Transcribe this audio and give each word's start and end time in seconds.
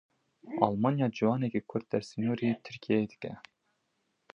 Almanya 0.67 1.07
ciwanekî 1.15 1.61
Kurd 1.69 1.85
dersînorî 1.93 2.49
Tirkiyeyê 2.65 3.05
dike. 3.11 3.33